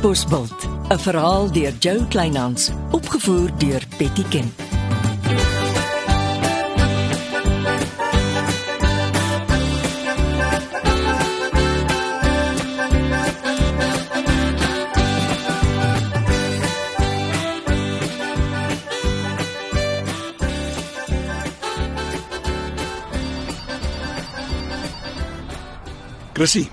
[0.00, 4.48] Bosbult, 'n verhaal deur Jo Kleinhans, opgevoer deur Betty Ken.
[26.32, 26.70] Chrissy,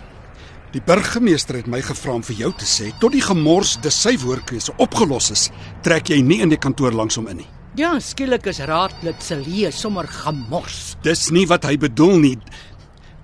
[0.74, 4.18] die burgemeester het my gevra om vir jou te sê tot die gemors dis sy
[4.20, 5.48] woordkeuse opgelos is,
[5.84, 7.50] trek jy nie in die kantoor langs hom in nie.
[7.78, 10.96] Ja, skielik is raadlid leë sommer gemors.
[11.06, 12.38] Dis nie wat hy bedoel nie.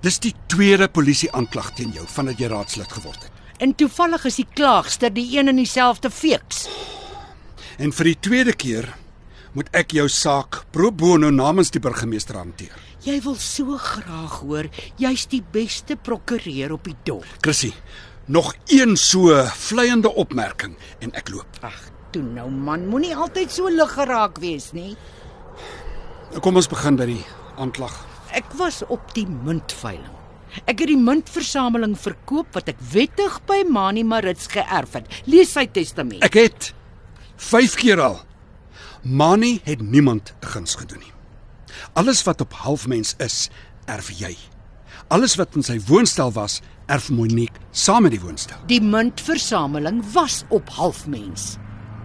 [0.04, 3.32] Dis die tweede polisie aanklag teen jou vandat jy raadslid geword het.
[3.58, 6.68] En toevallig is die klaagster die een en dieselfde feeks.
[7.78, 8.92] En vir die tweede keer
[9.54, 12.74] moet ek jou saak pro bono namens die burgemeester hanteer.
[13.04, 17.28] Jy wil so graag hoor, jy's die beste prokureur op die dorp.
[17.44, 17.74] Chrissy,
[18.32, 20.72] nog een so vleiende opmerking
[21.04, 21.58] en ek loop.
[21.60, 21.76] Ag,
[22.16, 24.94] toe nou man, moenie altyd so lig geraak wees nie.
[26.40, 27.20] Kom ons begin by die
[27.60, 27.92] aanklag.
[28.32, 30.16] Ek was op die muntveiling.
[30.64, 35.10] Ek het die muntversameling verkoop wat ek wettig by Mani Marits geërf het.
[35.28, 36.24] Lees sy testament.
[36.24, 36.72] Ek het
[37.36, 38.22] 5 keer al
[39.04, 41.13] Mani het niemand 'n guns gedoen nie.
[41.94, 43.48] Alles wat op halfmens is,
[43.86, 44.32] erf jy.
[45.14, 46.58] Alles wat in sy woonstel was,
[46.90, 48.58] erf Monique saam met die woonstel.
[48.66, 51.54] Die muntversameling was op halfmens.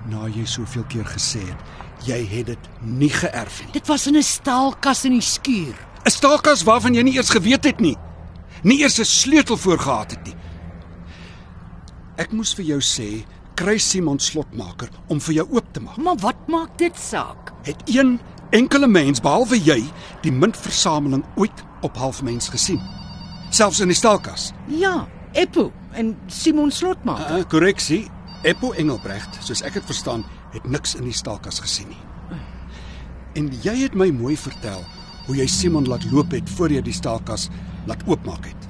[0.10, 1.66] Na jy soveel keer gesê het,
[2.06, 3.74] jy het dit nie geërf nie.
[3.80, 5.74] Dit was in 'n staalkas in die skuur.
[6.06, 7.98] 'n Staalkas waarvan jy nie eers geweet het nie.
[8.64, 10.36] Nie eers 'n sleutel voor gehad het nie.
[12.18, 15.98] Ek moes vir jou sê, kry Simon slotmaker om vir jou oop te maak.
[15.98, 17.54] Maar wat maak dit saak?
[17.64, 18.20] Het een
[18.56, 19.82] enkele mens behalwe jy
[20.24, 22.82] die muntversameling ooit op halfmens gesien?
[23.50, 24.52] Selfs in die staalkas.
[24.68, 27.38] Ja, Eppo en Simon Slotmaker.
[27.38, 28.08] Uh, korreksie.
[28.48, 32.04] Eppo Engelbrecht, soos ek dit verstaan, het niks in die staalkas gesien nie.
[33.38, 34.82] En jy het my mooi vertel
[35.28, 37.50] hoe jy Simon laat loop het voor jy die staalkas
[37.90, 38.70] laat oopmaak het.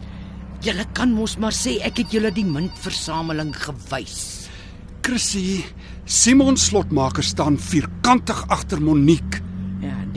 [0.65, 4.49] Julle kan mos maar sê ek het julle die muntversameling gewys.
[5.05, 5.61] Chrissy,
[6.05, 9.39] Simon Slotmaker staan vierkantig agter Monique.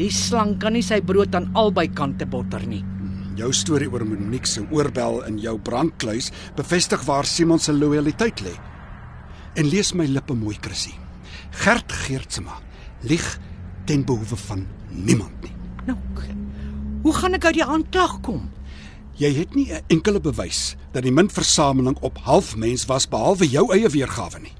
[0.03, 2.81] Die slang kan nie sy brood aan albei kante botter nie.
[3.39, 8.55] Jou storie oor Monique se oorbel in jou brandkluis bevestig waar Simon se lojaliteit lê.
[9.55, 10.97] En lees my lippe mooi, Chrissy.
[11.63, 12.59] Gert Geertsma
[13.07, 13.27] lieg
[13.87, 15.55] ten behoewe van niemand nie.
[15.87, 15.97] Nou,
[17.03, 18.51] hoe gaan ek uit die aanklag kom?
[19.19, 23.89] Jy het nie 'n enkele bewys dat die muntversameling op halfmens was behalwe jou eie
[23.89, 24.55] weergawe nie.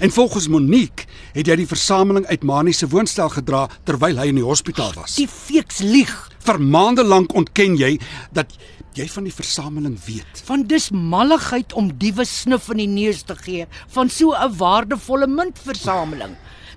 [0.00, 4.38] En volgens Monique het jy die versameling uit Mani se woonstel gedra terwyl hy in
[4.40, 5.18] die hospitaal was.
[5.20, 6.14] Die feeks lieg.
[6.40, 7.98] Vir maande lank ontken jy
[8.32, 8.54] dat
[8.96, 10.40] jy van die versameling weet.
[10.48, 15.28] Van dis malligheid om diewe snuf in die neus te gee van so 'n waardevolle
[15.28, 16.32] muntversameling.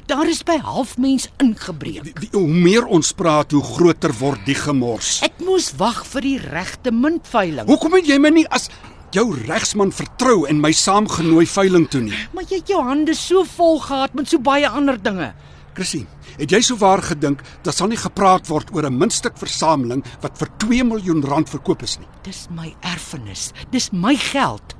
[0.06, 2.04] Daar is by halfmens ingebreek.
[2.04, 5.22] Die, die, hoe meer ons praat, hoe groter word die gemors.
[5.24, 7.68] Ek moes wag vir die regte muntveiling.
[7.68, 8.68] Hoekom het jy my nie as
[9.14, 12.18] jou regsman vertrou en my saamgenooi veiling toe nie?
[12.34, 15.34] Maar jy het jou hande so vol gehad met so baie ander dinge.
[15.74, 16.04] Chrissy,
[16.38, 20.50] het jy souwaar gedink dat sal nie gepraat word oor 'n muntstuk versameling wat vir
[20.58, 22.08] 2 miljoen rand verkoop is nie?
[22.24, 23.52] Dis my erfenis.
[23.72, 24.76] Dis my geld.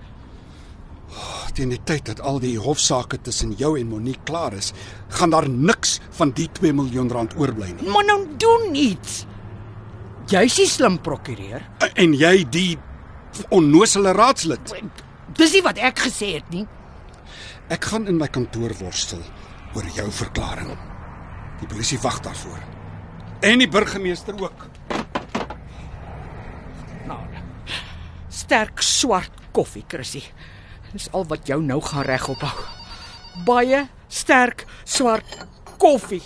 [1.54, 4.74] Teen die tyd dat al die hofsaake tussen jou en Monique klaar is,
[5.10, 7.90] gaan daar niks van die 2 miljoen rand oorbly nie.
[7.90, 9.26] Maar nou doen iets.
[10.28, 11.62] Jy's die slim prokureur.
[11.94, 12.78] En jy die
[13.50, 14.74] onnosele raadslid.
[15.38, 16.66] Dis nie wat ek gesê het nie.
[17.74, 19.24] Ek gaan in my kantoor worstel
[19.74, 20.74] oor jou verklaring.
[21.62, 22.60] Die polisie wag daarvoor.
[23.44, 24.68] En die burgemeester ook.
[27.08, 27.20] Nou.
[28.30, 30.24] Sterk swart koffie, Chrissy.
[30.94, 32.68] Dis al wat jou nou gaan regop hou.
[33.48, 35.48] Baie sterk swart
[35.82, 36.22] koffie.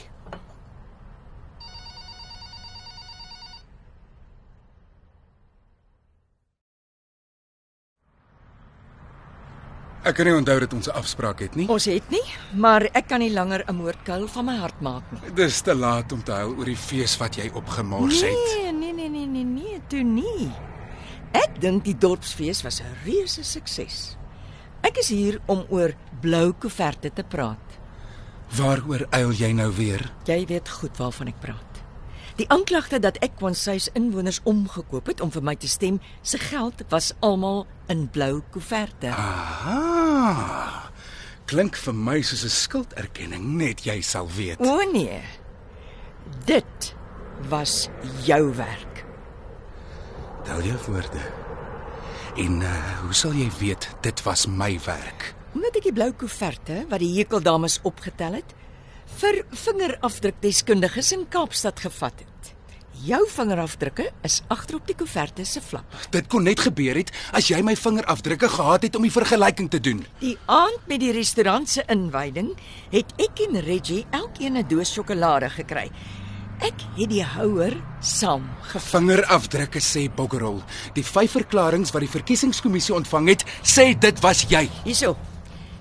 [10.08, 11.68] Ek kan nie onthou dat ons 'n afspraak het nie.
[11.68, 12.24] Ons het nie,
[12.56, 15.34] maar ek kan nie langer 'n moordkuil van my hart maak nie.
[15.36, 18.32] Dis te laat om te huil oor die fees wat jy opgemors het.
[18.32, 20.52] Nee, nee, nee, nee, nee, nee, toe nie.
[21.34, 24.16] Ek dink die dorpsfees was 'n reuse sukses.
[24.82, 27.68] Ek is hier om oor blou koeverte te praat.
[28.56, 30.12] Waaroor eil jy nou weer?
[30.26, 31.67] Jy weet goed waarvan ek praat.
[32.38, 36.84] Die aanklagte dat ek Kwansuis inwoners omgekoop het om vir my te stem, se geld
[36.94, 39.10] was almal in blou koeverte.
[39.10, 40.92] Aha.
[41.50, 44.60] Klink vir my soos 'n skulderkenning, net jy sal weet.
[44.62, 45.22] O nee.
[46.46, 46.94] Dit
[47.50, 47.90] was
[48.24, 49.06] jou werk.
[50.44, 51.24] Tel jou woorde.
[52.36, 55.34] En uh, hoe sal jy weet dit was my werk?
[55.54, 58.54] Omdat ek die blou koeverte wat die hekeldames opgetel het,
[59.18, 62.54] vir vingerafdrukdeskundiges in Kaapstad gevat het.
[63.06, 65.86] Jou vingerafdrukke is agter op die koeverte se flap.
[66.10, 69.80] Dit kon net gebeur het as jy my vingerafdrukke gehad het om die vergelyking te
[69.80, 70.02] doen.
[70.20, 72.56] Die aand met die restaurant se inwyding
[72.92, 75.92] het ek en Reggie elkeen 'n doos sjokolade gekry.
[76.60, 80.64] Ek het die houer saam Vingerafdrukke sê Boggerol.
[80.94, 84.70] Die vyf verklaringe wat die verkiesingskommissie ontvang het, sê dit was jy.
[84.84, 85.16] Hierso.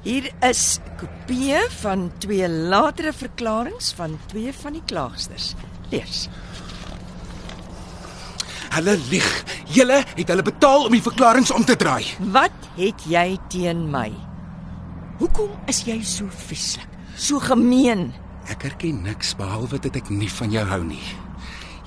[0.07, 5.49] Hier is kopieë van twee latere verklaringe van twee van die klaagsters.
[5.91, 6.29] Lees.
[8.77, 9.27] Hulle lieg.
[9.75, 12.07] Julle het hulle betaal om die verklaringe om te draai.
[12.37, 14.13] Wat het jy teen my?
[15.19, 16.87] Hoekom is jy so vieslik?
[17.19, 18.13] So gemeen?
[18.47, 21.03] Ek erken niks behalwe dat ek nie van jou hou nie.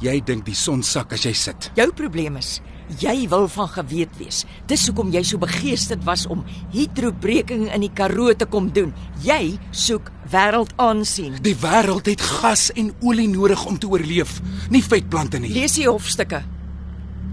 [0.04, 1.72] Jy dink die son sak as jy sit.
[1.80, 2.58] Jou probleem is
[2.98, 4.44] jy wil van geweet wees.
[4.70, 6.44] Dis hoekom jy so begeesterd was om
[6.74, 8.94] hydrobreking in die Karoo te kom doen.
[9.24, 11.38] Jy soek wêreldaansien.
[11.46, 14.40] Die wêreld het gas en olie nodig om te oorleef,
[14.74, 15.54] nie vetplante nie.
[15.54, 16.44] Lees die hofstukke.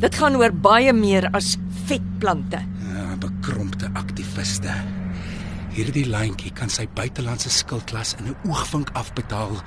[0.01, 1.55] Dit gaan oor baie meer as
[1.89, 2.61] vetplante.
[2.93, 4.75] Ja, bekrompte aktiviste.
[5.77, 9.59] Hierdie lyntjie kan sy buitelandse skuldklas in 'n oogwink afbetaal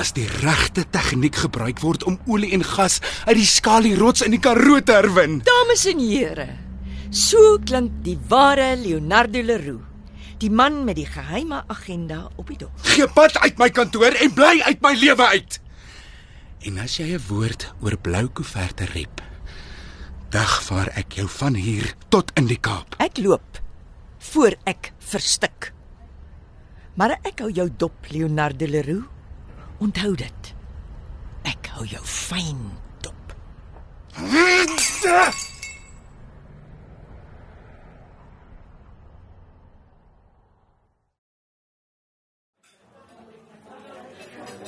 [0.00, 4.40] as die regte tegniek gebruik word om olie en gas uit die skalierots in die
[4.40, 5.42] Karoo te herwin.
[5.44, 6.48] Dames en here,
[7.10, 9.84] so klink die ware Leonardo Leroux,
[10.40, 12.72] die man met die geheime agenda op die dop.
[12.88, 15.60] Gee pad uit my kantoor en bly uit my lewe uit.
[16.64, 19.20] En as jy 'n woord oor blou koeverte rep,
[20.30, 22.94] dagvaar ek jou van hier tot in die Kaap.
[22.96, 23.67] Ek loop
[24.32, 25.72] voor ek verstik.
[26.98, 29.06] Maar ek hou jou dop, Leonardo Leroux.
[29.78, 30.54] Onthou dit.
[31.46, 32.64] Ek hou jou fyn
[33.04, 33.34] dop.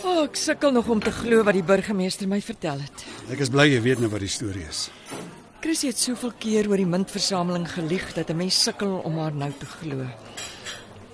[0.00, 3.04] O, oh, ek sukkel nog om te glo wat die burgemeester my vertel het.
[3.34, 4.86] Ek is bly jy weet nou wat die storie is.
[5.60, 9.52] Chris het soveel keer oor die muntversameling gelieg dat 'n mens sukkel om haar nou
[9.58, 10.06] te glo.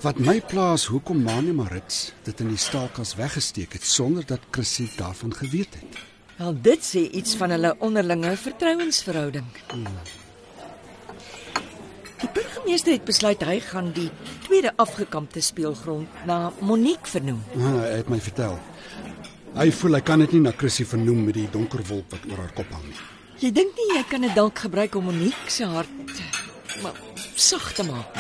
[0.01, 4.41] Wat my pla is hoekom Manie Marits dit in die staalkas weggesteek het sonder dat
[4.51, 5.99] Chrissy daarvan geweet het.
[6.37, 9.45] Wel dit sê iets van hulle onderlinge vertrouensverhouding.
[12.21, 14.11] Die burgemeester het besluit hy gaan die
[14.43, 17.43] tweede afgekampte speelgrond na Monique vernoem.
[17.57, 18.59] Ah, hy het my vertel.
[19.55, 22.37] Hy voel hy kan dit nie na Chrissy vernoem met die donker wolk wat oor
[22.39, 23.16] haar kop hang nie.
[23.37, 25.93] Jy dink nie jy kan dit dalk gebruik om Monique se hart
[26.83, 26.97] maar
[27.37, 28.17] sag te maak.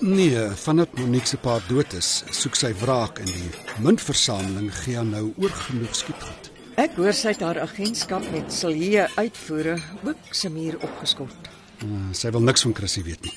[0.00, 5.08] Nee, vandat Monique se pa dood is, soek sy wraak in die muntversameling gee haar
[5.08, 6.50] nou oorgenoeg skietgoed.
[6.76, 11.50] Ek hoor sy het haar agentskap met Silje uitvoere ook se muur opgeskort.
[11.82, 13.34] Uh, sy wil niks van Chrissy weet nie.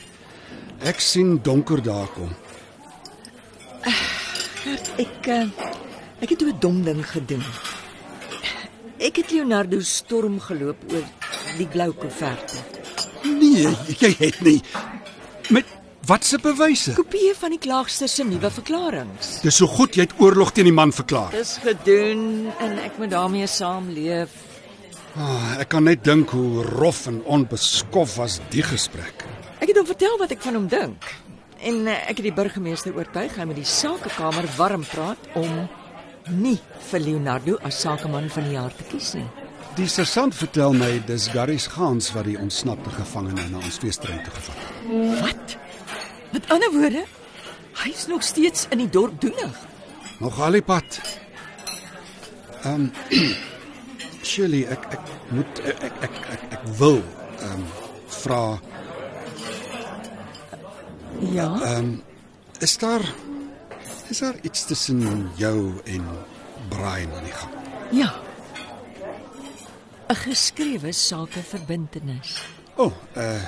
[0.91, 2.35] Ek sien donker daar kom.
[4.59, 5.47] Gert, ek eh,
[6.19, 7.44] ek het 'n dom ding gedoen.
[8.99, 11.05] Ek het Leonardo storm geloop oor
[11.55, 12.57] die blou koeverte.
[13.23, 14.57] Nee, jy het nie.
[15.55, 15.69] Met
[16.09, 16.97] watse bewyse?
[16.97, 19.15] Kopieë van die klaagster se nuwe verklaringe.
[19.45, 21.31] Dis so goed jy het oorlog teen die man verklaar.
[21.31, 24.35] Dis gedoen en ek moet daarmee saamleef.
[25.15, 29.23] Ah, ek kan net dink hoe rof en onbeskof was die gesprek.
[29.63, 31.07] Ek het hom vertel wat ek van hom dink.
[31.63, 35.69] En eh, ek het die burgemeester oortuig hy moet die sakekamer warm praat om
[36.31, 36.57] nie
[36.92, 39.26] vir Leonardo as sakeman van die jaar te kies nie.
[39.78, 44.33] Die sergeant vertel my dis Garys Gans wat die ontsnapte gevangene na ons feesterrein toe
[44.33, 45.21] gevat het.
[45.21, 45.57] Wat?
[46.33, 47.04] Met ander woorde,
[47.83, 49.56] hy's nog steeds in die dorp doenig.
[50.19, 51.00] Nog al die pad.
[52.64, 52.92] Ehm um,
[54.30, 57.00] Shirley, ek ek moet ek ek ek ek, ek wil
[57.40, 57.64] ehm um,
[58.19, 58.44] vra
[61.31, 61.48] Ja.
[61.62, 62.02] ehm um,
[62.59, 63.02] is daar
[64.09, 66.06] is daar iets tussen jou en
[66.69, 67.54] Brian aan die gang?
[67.92, 68.11] Ja.
[70.09, 72.42] 'n Geskrewe sakeverbintenis.
[72.75, 73.42] O, oh, uh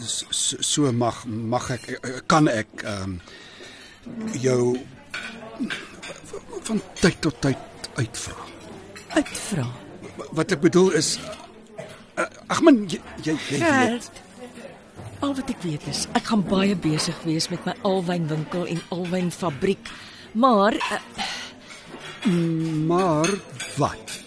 [0.00, 3.20] so, so mag mag ek eh, kan ek ehm um,
[4.40, 4.78] jou
[6.62, 8.46] van tyd tot tyd uitvra.
[9.12, 9.66] Uitvra.
[10.32, 11.18] Wat ek bedoel is
[12.16, 14.22] uh, ag man jy jy, jy weet.
[15.22, 19.90] Al wat ek weet is ek gaan baie besig wees met my alwynwinkel en alwynfabriek.
[20.34, 21.00] Maar uh,
[22.86, 23.28] Maar
[23.76, 24.20] wat?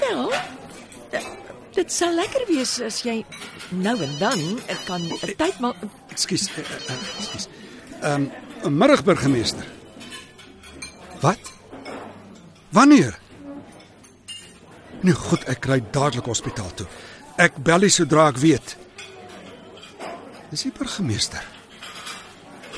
[0.00, 1.20] wel, uh,
[1.74, 3.24] dit sal lekker wees as jy
[3.70, 5.74] nou en dan ek kan 'n tyd maar
[6.10, 7.48] Ekskuus, uh, uh, ekskuus.
[8.02, 8.30] Ehm
[8.64, 9.66] um, middag burgemeester.
[11.20, 11.38] Wat?
[12.70, 13.18] Wanneer?
[15.02, 16.86] Nee, goed, ek ry dadelik hospitaal toe.
[17.36, 18.76] Ek bel nie sodra ek weet.
[20.50, 21.42] Dis die burgemeester.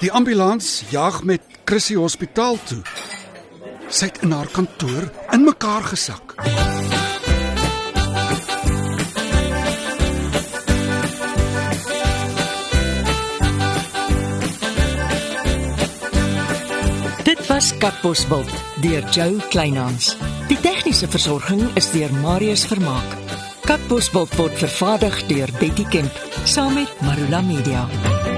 [0.00, 2.80] Die ambulans jaag met Chrissy hospitaal toe.
[3.92, 6.36] Sy het in haar kantoor in mekaar gesak.
[17.28, 20.14] Dit was Katbosveld deur Jo Kleinhans.
[20.48, 23.18] Die tegniese versorging is deur Marius Vermaak.
[23.68, 28.37] Katbosveld word vervaardig deur Betty Kemp saam met Marula Media.